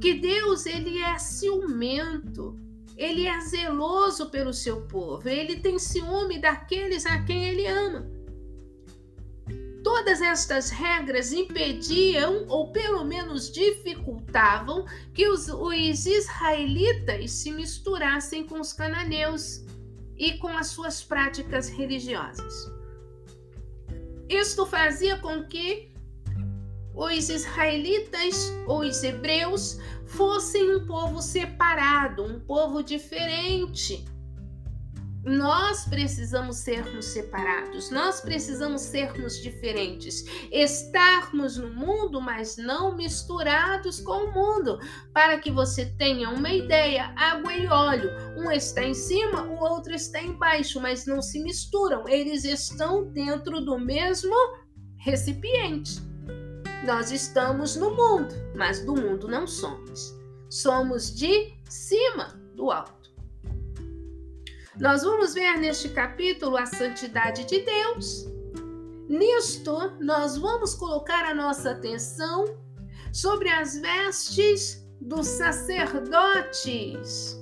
que 0.00 0.14
Deus 0.14 0.64
ele 0.64 0.98
é 0.98 1.18
ciumento, 1.18 2.58
ele 2.96 3.26
é 3.26 3.38
zeloso 3.40 4.30
pelo 4.30 4.54
seu 4.54 4.86
povo, 4.86 5.28
ele 5.28 5.56
tem 5.56 5.78
ciúme 5.78 6.38
daqueles 6.38 7.04
a 7.04 7.22
quem 7.22 7.44
ele 7.44 7.66
ama. 7.66 8.10
Todas 9.84 10.22
estas 10.22 10.70
regras 10.70 11.32
impediam, 11.32 12.46
ou 12.48 12.72
pelo 12.72 13.04
menos 13.04 13.52
dificultavam, 13.52 14.86
que 15.12 15.28
os, 15.28 15.48
os 15.48 16.06
israelitas 16.06 17.30
se 17.32 17.50
misturassem 17.50 18.46
com 18.46 18.58
os 18.58 18.72
cananeus 18.72 19.66
e 20.16 20.38
com 20.38 20.48
as 20.48 20.68
suas 20.68 21.02
práticas 21.02 21.68
religiosas. 21.68 22.81
Isto 24.32 24.64
fazia 24.64 25.18
com 25.18 25.44
que 25.44 25.92
os 26.94 27.28
israelitas 27.28 28.50
os 28.66 29.02
hebreus 29.02 29.78
fossem 30.06 30.74
um 30.74 30.86
povo 30.86 31.20
separado, 31.20 32.24
um 32.24 32.40
povo 32.40 32.82
diferente. 32.82 34.02
Nós 35.24 35.84
precisamos 35.84 36.56
sermos 36.56 37.04
separados, 37.04 37.90
nós 37.90 38.20
precisamos 38.20 38.80
sermos 38.80 39.40
diferentes, 39.40 40.24
estarmos 40.50 41.56
no 41.56 41.70
mundo, 41.70 42.20
mas 42.20 42.56
não 42.56 42.96
misturados 42.96 44.00
com 44.00 44.24
o 44.24 44.32
mundo, 44.32 44.80
para 45.12 45.38
que 45.38 45.48
você 45.48 45.86
tenha 45.86 46.28
uma 46.28 46.50
ideia: 46.50 47.14
água 47.16 47.54
e 47.54 47.68
óleo, 47.68 48.10
um 48.36 48.50
está 48.50 48.82
em 48.82 48.94
cima, 48.94 49.42
o 49.42 49.60
outro 49.60 49.94
está 49.94 50.20
embaixo, 50.20 50.80
mas 50.80 51.06
não 51.06 51.22
se 51.22 51.40
misturam, 51.40 52.08
eles 52.08 52.44
estão 52.44 53.04
dentro 53.04 53.60
do 53.60 53.78
mesmo 53.78 54.34
recipiente. 54.96 56.00
Nós 56.84 57.12
estamos 57.12 57.76
no 57.76 57.94
mundo, 57.94 58.34
mas 58.56 58.84
do 58.84 58.96
mundo 58.96 59.28
não 59.28 59.46
somos. 59.46 60.12
Somos 60.50 61.14
de 61.14 61.54
cima 61.68 62.40
do 62.56 62.72
alto. 62.72 63.01
Nós 64.82 65.02
vamos 65.04 65.32
ver 65.32 65.56
neste 65.58 65.88
capítulo 65.90 66.56
a 66.56 66.66
santidade 66.66 67.44
de 67.44 67.60
Deus. 67.60 68.26
Nisto, 69.08 69.92
nós 70.00 70.36
vamos 70.36 70.74
colocar 70.74 71.24
a 71.24 71.32
nossa 71.32 71.70
atenção 71.70 72.44
sobre 73.12 73.48
as 73.48 73.78
vestes 73.78 74.84
dos 75.00 75.28
sacerdotes 75.28 77.40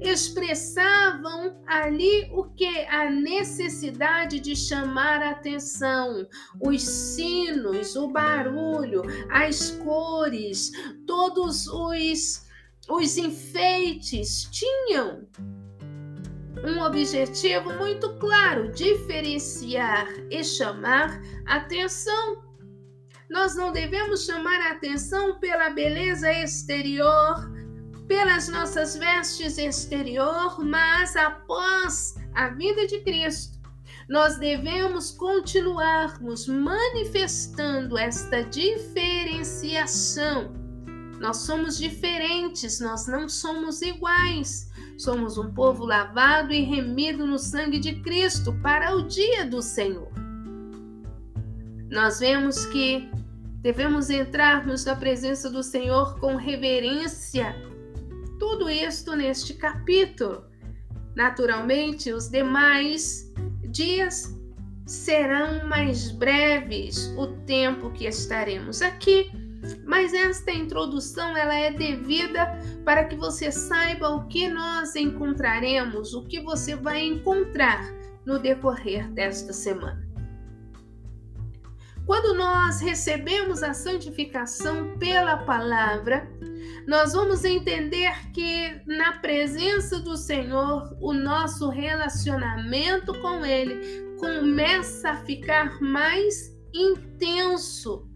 expressavam 0.00 1.60
ali 1.66 2.30
o 2.32 2.44
que? 2.44 2.86
A 2.86 3.10
necessidade 3.10 4.40
de 4.40 4.56
chamar 4.56 5.22
a 5.22 5.30
atenção. 5.30 6.26
Os 6.60 6.82
sinos, 6.82 7.96
o 7.96 8.08
barulho, 8.08 9.02
as 9.28 9.72
cores, 9.72 10.72
todos 11.06 11.66
os, 11.66 12.46
os 12.88 13.18
enfeites 13.18 14.48
tinham 14.50 15.28
um 16.64 16.82
objetivo 16.82 17.72
muito 17.74 18.16
claro: 18.18 18.72
diferenciar 18.72 20.06
e 20.30 20.44
chamar 20.44 21.20
atenção. 21.46 22.48
Nós 23.28 23.54
não 23.54 23.72
devemos 23.72 24.24
chamar 24.24 24.72
atenção 24.72 25.38
pela 25.38 25.68
beleza 25.70 26.32
exterior, 26.32 27.48
pelas 28.08 28.48
nossas 28.48 28.96
vestes 28.96 29.56
exterior, 29.56 30.58
mas 30.64 31.14
após 31.14 32.16
a 32.34 32.48
vida 32.48 32.88
de 32.88 32.98
Cristo, 33.00 33.60
nós 34.08 34.36
devemos 34.38 35.12
continuarmos 35.12 36.48
manifestando 36.48 37.96
esta 37.96 38.42
diferenciação. 38.42 40.59
Nós 41.20 41.36
somos 41.36 41.78
diferentes, 41.78 42.80
nós 42.80 43.06
não 43.06 43.28
somos 43.28 43.82
iguais. 43.82 44.70
Somos 44.98 45.38
um 45.38 45.52
povo 45.52 45.84
lavado 45.84 46.52
e 46.52 46.62
remido 46.62 47.26
no 47.26 47.38
sangue 47.38 47.78
de 47.78 48.00
Cristo 48.00 48.52
para 48.62 48.96
o 48.96 49.06
dia 49.06 49.44
do 49.44 49.62
Senhor. 49.62 50.10
Nós 51.90 52.20
vemos 52.20 52.64
que 52.66 53.10
devemos 53.60 54.10
entrarmos 54.10 54.84
na 54.84 54.96
presença 54.96 55.50
do 55.50 55.62
Senhor 55.62 56.18
com 56.18 56.36
reverência 56.36 57.54
tudo 58.38 58.70
isto 58.70 59.14
neste 59.14 59.52
capítulo. 59.54 60.42
Naturalmente, 61.14 62.10
os 62.12 62.28
demais 62.28 63.30
dias 63.68 64.34
serão 64.86 65.68
mais 65.68 66.10
breves 66.10 67.14
o 67.18 67.26
tempo 67.44 67.90
que 67.92 68.06
estaremos 68.06 68.80
aqui, 68.80 69.30
mas 69.84 70.12
esta 70.12 70.50
introdução 70.50 71.36
ela 71.36 71.54
é 71.54 71.70
devida 71.70 72.58
para 72.84 73.04
que 73.04 73.16
você 73.16 73.50
saiba 73.52 74.08
o 74.08 74.26
que 74.26 74.48
nós 74.48 74.96
encontraremos, 74.96 76.14
o 76.14 76.24
que 76.26 76.40
você 76.40 76.74
vai 76.74 77.04
encontrar 77.04 77.82
no 78.24 78.38
decorrer 78.38 79.10
desta 79.10 79.52
semana. 79.52 80.08
Quando 82.06 82.34
nós 82.34 82.80
recebemos 82.80 83.62
a 83.62 83.72
santificação 83.72 84.98
pela 84.98 85.36
palavra, 85.36 86.28
nós 86.86 87.12
vamos 87.12 87.44
entender 87.44 88.32
que 88.32 88.80
na 88.84 89.18
presença 89.18 90.00
do 90.00 90.16
Senhor, 90.16 90.96
o 91.00 91.12
nosso 91.12 91.68
relacionamento 91.68 93.16
com 93.20 93.44
Ele 93.44 94.16
começa 94.18 95.10
a 95.10 95.16
ficar 95.18 95.80
mais 95.80 96.52
intenso. 96.74 98.09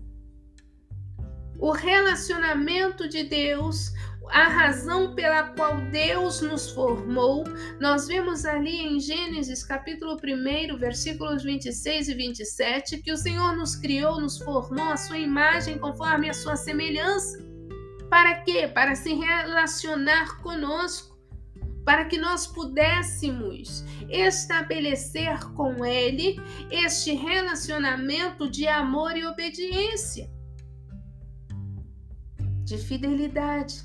O 1.58 1.70
relacionamento 1.70 3.08
de 3.08 3.24
Deus, 3.24 3.92
a 4.30 4.48
razão 4.48 5.14
pela 5.14 5.44
qual 5.54 5.80
Deus 5.90 6.40
nos 6.40 6.70
formou, 6.70 7.44
nós 7.80 8.08
vemos 8.08 8.44
ali 8.44 8.76
em 8.76 8.98
Gênesis 8.98 9.62
capítulo 9.62 10.16
1, 10.16 10.76
versículos 10.78 11.44
26 11.44 12.08
e 12.08 12.14
27, 12.14 13.02
que 13.02 13.12
o 13.12 13.16
Senhor 13.16 13.56
nos 13.56 13.76
criou, 13.76 14.20
nos 14.20 14.38
formou 14.38 14.88
a 14.90 14.96
sua 14.96 15.18
imagem 15.18 15.78
conforme 15.78 16.28
a 16.28 16.34
sua 16.34 16.56
semelhança. 16.56 17.38
Para 18.10 18.42
quê? 18.42 18.68
Para 18.68 18.94
se 18.94 19.14
relacionar 19.14 20.40
conosco. 20.42 21.14
para 21.84 22.06
que 22.06 22.16
nós 22.16 22.46
pudéssemos 22.46 23.84
estabelecer 24.08 25.38
com 25.52 25.84
Ele 25.84 26.40
este 26.70 27.12
relacionamento 27.12 28.48
de 28.48 28.66
amor 28.66 29.14
e 29.16 29.26
obediência, 29.26 30.30
de 32.64 32.78
fidelidade. 32.78 33.82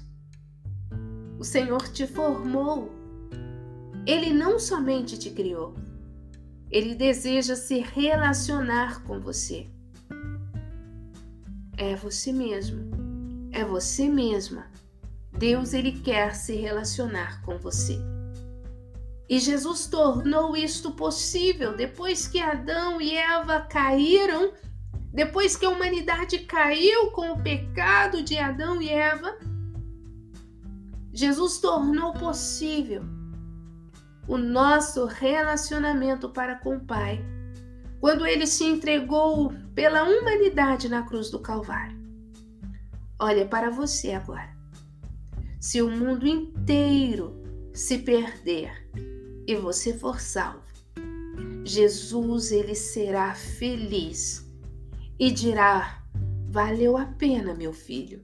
O 1.37 1.43
Senhor 1.43 1.87
te 1.89 2.07
formou, 2.07 2.91
Ele 4.05 4.33
não 4.33 4.57
somente 4.57 5.17
te 5.17 5.29
criou, 5.29 5.75
Ele 6.71 6.95
deseja 6.95 7.55
se 7.55 7.79
relacionar 7.79 9.03
com 9.03 9.19
você. 9.19 9.67
É 11.77 11.95
você 11.95 12.31
mesmo, 12.31 12.89
é 13.51 13.63
você 13.63 14.09
mesma 14.09 14.69
Deus 15.39 15.73
ele 15.73 15.93
quer 15.93 16.35
se 16.35 16.53
relacionar 16.55 17.41
com 17.43 17.57
você. 17.57 17.97
E 19.29 19.39
Jesus 19.39 19.87
tornou 19.87 20.57
isto 20.57 20.91
possível 20.91 21.77
depois 21.77 22.27
que 22.27 22.41
Adão 22.41 22.99
e 22.99 23.15
Eva 23.15 23.61
caíram, 23.61 24.51
depois 25.13 25.55
que 25.55 25.65
a 25.65 25.69
humanidade 25.69 26.39
caiu 26.39 27.11
com 27.11 27.31
o 27.31 27.41
pecado 27.41 28.21
de 28.23 28.37
Adão 28.37 28.81
e 28.81 28.89
Eva. 28.89 29.37
Jesus 31.11 31.59
tornou 31.59 32.13
possível 32.13 33.03
o 34.27 34.37
nosso 34.37 35.05
relacionamento 35.05 36.29
para 36.29 36.55
com 36.55 36.77
o 36.77 36.85
Pai, 36.85 37.25
quando 37.99 38.25
ele 38.25 38.45
se 38.45 38.63
entregou 38.63 39.53
pela 39.73 40.03
humanidade 40.03 40.87
na 40.87 41.03
cruz 41.03 41.29
do 41.29 41.39
Calvário. 41.39 41.97
Olha 43.19 43.45
para 43.45 43.69
você 43.69 44.11
agora 44.13 44.59
se 45.59 45.81
o 45.81 45.89
mundo 45.89 46.25
inteiro 46.25 47.43
se 47.73 47.97
perder 47.97 48.71
e 49.45 49.55
você 49.55 49.93
for 49.93 50.19
salvo, 50.19 50.63
Jesus 51.65 52.51
ele 52.51 52.73
será 52.73 53.35
feliz 53.35 54.48
e 55.19 55.29
dirá: 55.31 56.03
valeu 56.47 56.97
a 56.97 57.05
pena, 57.05 57.53
meu 57.53 57.73
filho, 57.73 58.21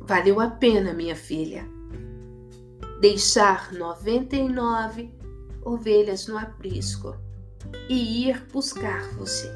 valeu 0.00 0.40
a 0.40 0.48
pena, 0.48 0.92
minha 0.92 1.14
filha, 1.14 1.68
deixar 3.00 3.72
99 3.72 5.14
ovelhas 5.64 6.26
no 6.26 6.38
aprisco 6.38 7.14
e 7.88 8.28
ir 8.28 8.46
buscar 8.52 9.02
você. 9.10 9.52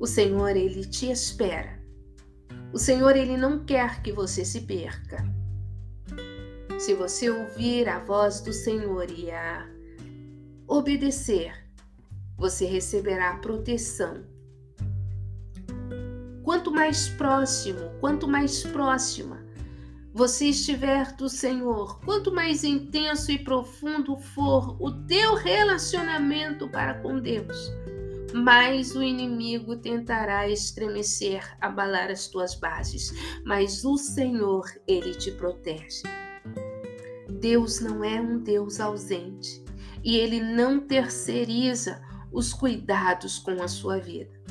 O 0.00 0.06
Senhor 0.06 0.56
ele 0.56 0.84
te 0.84 1.10
espera. 1.10 1.82
O 2.72 2.78
Senhor 2.78 3.16
ele 3.16 3.36
não 3.36 3.64
quer 3.64 4.02
que 4.02 4.12
você 4.12 4.44
se 4.44 4.62
perca. 4.62 5.24
Se 6.78 6.94
você 6.94 7.30
ouvir 7.30 7.88
a 7.88 8.00
voz 8.00 8.40
do 8.40 8.52
Senhor 8.52 9.08
e 9.10 9.30
a 9.30 9.66
obedecer, 10.66 11.54
você 12.36 12.66
receberá 12.66 13.36
proteção. 13.36 14.24
Quanto 16.44 16.70
mais 16.70 17.08
próximo, 17.08 17.90
quanto 18.00 18.28
mais 18.28 18.62
próxima 18.64 19.42
você 20.12 20.50
estiver 20.50 21.10
do 21.16 21.28
Senhor, 21.28 21.98
quanto 22.04 22.30
mais 22.30 22.62
intenso 22.62 23.32
e 23.32 23.38
profundo 23.38 24.16
for 24.18 24.76
o 24.78 24.92
teu 25.06 25.34
relacionamento 25.34 26.68
para 26.68 27.00
com 27.00 27.18
Deus, 27.18 27.72
mais 28.34 28.94
o 28.94 29.02
inimigo 29.02 29.76
tentará 29.76 30.46
estremecer, 30.46 31.56
abalar 31.60 32.10
as 32.10 32.28
tuas 32.28 32.54
bases, 32.54 33.12
mas 33.44 33.82
o 33.82 33.96
Senhor, 33.96 34.66
ele 34.86 35.14
te 35.14 35.32
protege. 35.32 36.02
Deus 37.40 37.80
não 37.80 38.04
é 38.04 38.20
um 38.20 38.38
Deus 38.38 38.80
ausente 38.80 39.64
e 40.04 40.16
ele 40.16 40.40
não 40.40 40.78
terceiriza 40.78 42.02
os 42.30 42.52
cuidados 42.52 43.38
com 43.38 43.62
a 43.62 43.66
sua 43.66 43.98
vida. 43.98 44.43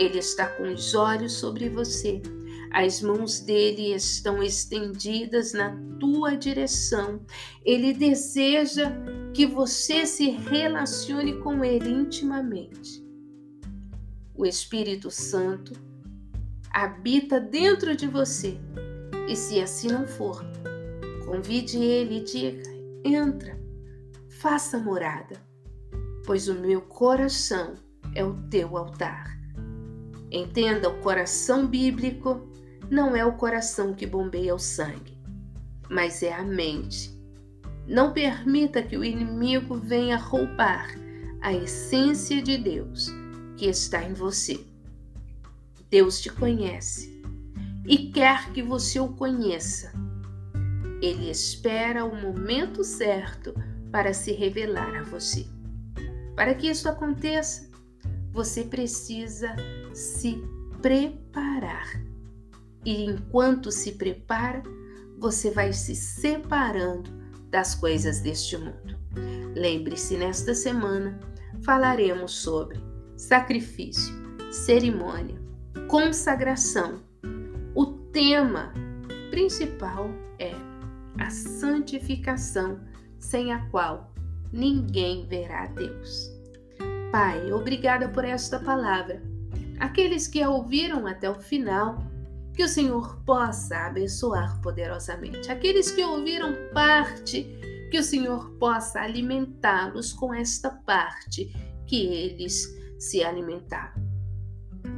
Ele 0.00 0.18
está 0.18 0.46
com 0.46 0.72
os 0.72 0.94
olhos 0.94 1.34
sobre 1.34 1.68
você, 1.68 2.22
as 2.72 3.02
mãos 3.02 3.40
dele 3.40 3.94
estão 3.94 4.42
estendidas 4.42 5.52
na 5.52 5.76
tua 5.98 6.36
direção. 6.36 7.20
Ele 7.64 7.92
deseja 7.92 8.92
que 9.34 9.44
você 9.44 10.06
se 10.06 10.30
relacione 10.30 11.38
com 11.40 11.64
ele 11.64 11.90
intimamente. 11.90 13.04
O 14.34 14.46
Espírito 14.46 15.10
Santo 15.10 15.72
habita 16.72 17.38
dentro 17.38 17.94
de 17.94 18.06
você, 18.06 18.56
e 19.28 19.36
se 19.36 19.60
assim 19.60 19.88
não 19.88 20.06
for, 20.06 20.42
Convide 21.30 21.78
ele 21.78 22.16
e 22.16 22.24
diga: 22.24 22.62
entra, 23.04 23.56
faça 24.40 24.76
morada, 24.80 25.40
pois 26.26 26.48
o 26.48 26.54
meu 26.54 26.80
coração 26.80 27.74
é 28.16 28.24
o 28.24 28.34
teu 28.48 28.76
altar. 28.76 29.39
Entenda, 30.30 30.88
o 30.88 31.00
coração 31.00 31.66
bíblico 31.66 32.48
não 32.90 33.16
é 33.16 33.24
o 33.24 33.32
coração 33.32 33.94
que 33.94 34.06
bombeia 34.06 34.54
o 34.54 34.58
sangue, 34.58 35.18
mas 35.88 36.22
é 36.22 36.32
a 36.32 36.42
mente. 36.42 37.10
Não 37.86 38.12
permita 38.12 38.82
que 38.82 38.96
o 38.96 39.04
inimigo 39.04 39.76
venha 39.76 40.16
roubar 40.16 40.88
a 41.40 41.52
essência 41.52 42.40
de 42.42 42.56
Deus 42.58 43.08
que 43.56 43.66
está 43.66 44.04
em 44.04 44.12
você. 44.12 44.64
Deus 45.90 46.20
te 46.20 46.30
conhece 46.30 47.20
e 47.86 48.10
quer 48.12 48.52
que 48.52 48.62
você 48.62 49.00
o 49.00 49.08
conheça 49.08 49.92
ele 51.02 51.30
espera 51.30 52.04
o 52.04 52.14
momento 52.14 52.84
certo 52.84 53.54
para 53.90 54.12
se 54.12 54.32
revelar 54.32 54.94
a 54.96 55.02
você. 55.02 55.46
Para 56.36 56.54
que 56.54 56.68
isso 56.68 56.88
aconteça, 56.88 57.70
você 58.30 58.64
precisa 58.64 59.56
se 59.92 60.42
preparar. 60.80 61.86
E 62.84 63.04
enquanto 63.04 63.70
se 63.70 63.92
prepara, 63.92 64.62
você 65.18 65.50
vai 65.50 65.72
se 65.72 65.94
separando 65.94 67.10
das 67.50 67.74
coisas 67.74 68.20
deste 68.20 68.56
mundo. 68.56 68.98
Lembre-se, 69.54 70.16
nesta 70.16 70.54
semana 70.54 71.18
falaremos 71.62 72.32
sobre 72.32 72.80
sacrifício, 73.16 74.14
cerimônia, 74.50 75.38
consagração. 75.88 77.02
O 77.74 77.86
tema 78.12 78.72
principal 79.30 80.08
é 80.38 80.52
a 81.18 81.28
santificação, 81.28 82.80
sem 83.18 83.52
a 83.52 83.68
qual 83.70 84.14
ninguém 84.52 85.26
verá 85.26 85.64
a 85.64 85.66
Deus. 85.66 86.30
Pai, 87.12 87.52
obrigada 87.52 88.08
por 88.08 88.24
esta 88.24 88.58
palavra. 88.58 89.29
Aqueles 89.80 90.28
que 90.28 90.42
a 90.42 90.50
ouviram 90.50 91.06
até 91.06 91.28
o 91.30 91.40
final, 91.40 91.98
que 92.54 92.62
o 92.62 92.68
Senhor 92.68 93.22
possa 93.24 93.86
abençoar 93.86 94.60
poderosamente. 94.60 95.50
Aqueles 95.50 95.90
que 95.90 96.04
ouviram 96.04 96.54
parte, 96.74 97.44
que 97.90 97.98
o 97.98 98.02
Senhor 98.02 98.50
possa 98.58 99.00
alimentá-los 99.00 100.12
com 100.12 100.34
esta 100.34 100.70
parte 100.70 101.50
que 101.86 102.06
eles 102.06 102.68
se 102.98 103.24
alimentaram. 103.24 104.10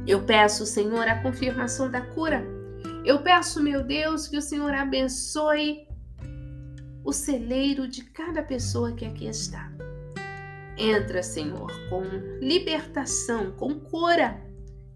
Eu 0.05 0.23
peço, 0.23 0.65
Senhor, 0.65 1.07
a 1.07 1.21
confirmação 1.23 1.89
da 1.89 2.01
cura. 2.01 2.45
Eu 3.05 3.23
peço, 3.23 3.63
meu 3.63 3.83
Deus, 3.83 4.27
que 4.27 4.37
o 4.37 4.41
Senhor 4.41 4.73
abençoe 4.73 5.87
o 7.05 7.13
celeiro 7.13 7.87
de 7.87 8.03
cada 8.03 8.43
pessoa 8.43 8.91
que 8.91 9.05
aqui 9.05 9.27
está. 9.27 9.71
Entra, 10.77 11.23
Senhor, 11.23 11.71
com 11.89 12.03
libertação, 12.41 13.51
com 13.51 13.79
cura, 13.79 14.42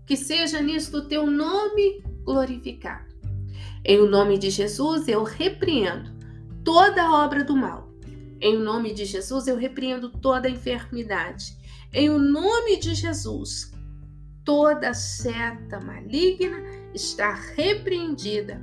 que 0.08 0.16
seja 0.16 0.62
nisto 0.62 0.98
o 0.98 1.08
teu 1.08 1.28
nome 1.28 2.02
glorificado. 2.24 3.14
Em 3.84 4.00
o 4.00 4.10
nome 4.10 4.38
de 4.38 4.50
Jesus 4.50 5.08
eu 5.08 5.24
repreendo 5.24 6.10
toda 6.64 7.12
obra 7.12 7.44
do 7.44 7.56
mal. 7.56 7.92
Em 8.40 8.56
o 8.56 8.60
nome 8.60 8.94
de 8.94 9.06
Jesus 9.06 9.48
eu 9.48 9.58
repreendo 9.58 10.10
toda 10.10 10.50
enfermidade. 10.50 11.58
Em 11.94 12.10
o 12.10 12.18
nome 12.18 12.80
de 12.80 12.94
Jesus, 12.96 13.74
toda 14.44 14.94
seta 14.94 15.80
maligna 15.80 16.58
está 16.94 17.34
repreendida 17.34 18.62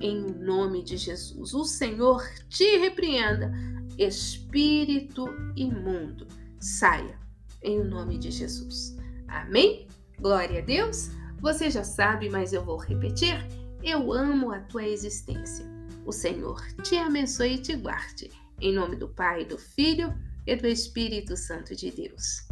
em 0.00 0.20
nome 0.20 0.82
de 0.82 0.96
Jesus. 0.96 1.54
O 1.54 1.64
Senhor 1.64 2.22
te 2.48 2.78
repreenda, 2.78 3.52
espírito 3.98 5.26
imundo. 5.56 6.26
Saia 6.60 7.18
em 7.62 7.82
nome 7.82 8.18
de 8.18 8.30
Jesus. 8.30 8.96
Amém? 9.26 9.83
Glória 10.18 10.60
a 10.60 10.64
Deus. 10.64 11.10
Você 11.40 11.70
já 11.70 11.84
sabe, 11.84 12.28
mas 12.30 12.52
eu 12.52 12.64
vou 12.64 12.78
repetir. 12.78 13.36
Eu 13.82 14.12
amo 14.12 14.50
a 14.50 14.60
tua 14.60 14.86
existência. 14.86 15.66
O 16.06 16.12
Senhor 16.12 16.60
te 16.82 16.96
abençoe 16.96 17.54
e 17.54 17.58
te 17.58 17.76
guarde. 17.76 18.30
Em 18.60 18.72
nome 18.72 18.96
do 18.96 19.08
Pai, 19.08 19.44
do 19.44 19.58
Filho 19.58 20.14
e 20.46 20.56
do 20.56 20.66
Espírito 20.66 21.36
Santo 21.36 21.74
de 21.74 21.90
Deus. 21.90 22.46